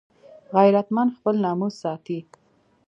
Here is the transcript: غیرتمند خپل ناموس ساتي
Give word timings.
غیرتمند 0.55 1.15
خپل 1.17 1.35
ناموس 1.45 1.73
ساتي 1.83 2.19